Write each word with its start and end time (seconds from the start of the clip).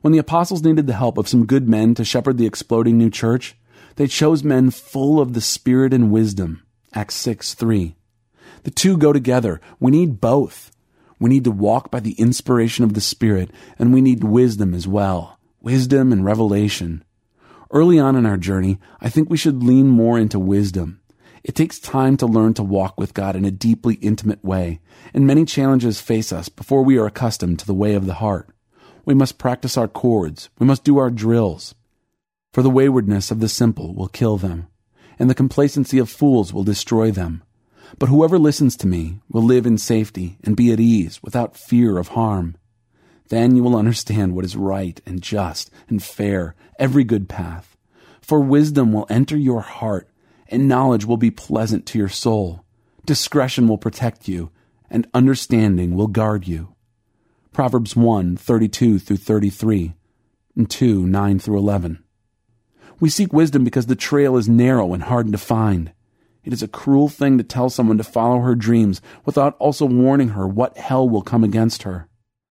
When 0.00 0.12
the 0.12 0.18
apostles 0.18 0.62
needed 0.62 0.86
the 0.86 0.94
help 0.94 1.18
of 1.18 1.28
some 1.28 1.44
good 1.44 1.68
men 1.68 1.94
to 1.94 2.04
shepherd 2.04 2.38
the 2.38 2.46
exploding 2.46 2.96
new 2.96 3.10
church, 3.10 3.54
they 3.96 4.06
chose 4.06 4.42
men 4.42 4.70
full 4.70 5.20
of 5.20 5.34
the 5.34 5.42
Spirit 5.42 5.92
and 5.92 6.10
wisdom. 6.10 6.62
Acts 6.94 7.16
6 7.16 7.52
3. 7.52 7.96
The 8.62 8.70
two 8.70 8.96
go 8.96 9.12
together. 9.12 9.60
We 9.78 9.90
need 9.90 10.20
both. 10.20 10.70
We 11.18 11.28
need 11.28 11.44
to 11.44 11.50
walk 11.50 11.90
by 11.90 12.00
the 12.00 12.12
inspiration 12.12 12.82
of 12.82 12.94
the 12.94 13.02
Spirit, 13.02 13.50
and 13.78 13.92
we 13.92 14.00
need 14.00 14.24
wisdom 14.24 14.72
as 14.72 14.88
well. 14.88 15.38
Wisdom 15.60 16.12
and 16.12 16.24
revelation. 16.24 17.04
Early 17.70 17.98
on 17.98 18.16
in 18.16 18.24
our 18.24 18.38
journey, 18.38 18.78
I 19.02 19.10
think 19.10 19.28
we 19.28 19.36
should 19.36 19.62
lean 19.62 19.88
more 19.88 20.18
into 20.18 20.38
wisdom. 20.38 21.00
It 21.44 21.54
takes 21.54 21.78
time 21.78 22.16
to 22.18 22.26
learn 22.26 22.54
to 22.54 22.62
walk 22.62 22.98
with 22.98 23.12
God 23.12 23.36
in 23.36 23.44
a 23.44 23.50
deeply 23.50 23.94
intimate 23.96 24.42
way, 24.42 24.80
and 25.12 25.26
many 25.26 25.44
challenges 25.44 26.00
face 26.00 26.32
us 26.32 26.48
before 26.48 26.82
we 26.82 26.98
are 26.98 27.06
accustomed 27.06 27.58
to 27.58 27.66
the 27.66 27.74
way 27.74 27.94
of 27.94 28.06
the 28.06 28.14
heart. 28.14 28.48
We 29.04 29.14
must 29.14 29.38
practice 29.38 29.76
our 29.76 29.88
chords. 29.88 30.50
We 30.58 30.66
must 30.66 30.84
do 30.84 30.98
our 30.98 31.10
drills. 31.10 31.74
For 32.52 32.62
the 32.62 32.70
waywardness 32.70 33.30
of 33.30 33.40
the 33.40 33.48
simple 33.48 33.94
will 33.94 34.08
kill 34.08 34.36
them, 34.36 34.66
and 35.18 35.30
the 35.30 35.34
complacency 35.34 35.98
of 35.98 36.10
fools 36.10 36.52
will 36.52 36.64
destroy 36.64 37.10
them. 37.10 37.42
But 37.98 38.08
whoever 38.08 38.38
listens 38.38 38.76
to 38.76 38.86
me 38.86 39.20
will 39.28 39.42
live 39.42 39.66
in 39.66 39.78
safety 39.78 40.38
and 40.44 40.56
be 40.56 40.72
at 40.72 40.80
ease 40.80 41.22
without 41.22 41.56
fear 41.56 41.98
of 41.98 42.08
harm. 42.08 42.56
Then 43.28 43.54
you 43.56 43.62
will 43.62 43.76
understand 43.76 44.34
what 44.34 44.44
is 44.44 44.56
right 44.56 45.00
and 45.06 45.22
just 45.22 45.70
and 45.88 46.02
fair, 46.02 46.54
every 46.78 47.04
good 47.04 47.28
path. 47.28 47.76
For 48.20 48.40
wisdom 48.40 48.92
will 48.92 49.06
enter 49.08 49.36
your 49.36 49.60
heart, 49.60 50.08
and 50.48 50.68
knowledge 50.68 51.04
will 51.04 51.16
be 51.16 51.30
pleasant 51.30 51.86
to 51.86 51.98
your 51.98 52.08
soul. 52.08 52.64
Discretion 53.06 53.68
will 53.68 53.78
protect 53.78 54.28
you, 54.28 54.50
and 54.90 55.08
understanding 55.14 55.94
will 55.94 56.08
guard 56.08 56.46
you. 56.46 56.74
Proverbs 57.52 57.96
1 57.96 58.36
32 58.36 58.98
through 58.98 59.16
33, 59.16 59.94
and 60.56 60.70
2 60.70 61.06
9 61.06 61.38
through 61.38 61.58
11. 61.58 62.02
We 63.00 63.08
seek 63.08 63.32
wisdom 63.32 63.64
because 63.64 63.86
the 63.86 63.96
trail 63.96 64.36
is 64.36 64.48
narrow 64.48 64.92
and 64.92 65.02
hard 65.02 65.32
to 65.32 65.38
find. 65.38 65.92
It 66.44 66.52
is 66.52 66.62
a 66.62 66.68
cruel 66.68 67.08
thing 67.08 67.38
to 67.38 67.44
tell 67.44 67.70
someone 67.70 67.98
to 67.98 68.04
follow 68.04 68.40
her 68.40 68.54
dreams 68.54 69.00
without 69.24 69.56
also 69.58 69.86
warning 69.86 70.30
her 70.30 70.46
what 70.46 70.76
hell 70.78 71.08
will 71.08 71.22
come 71.22 71.42
against 71.42 71.82
her. 71.82 72.09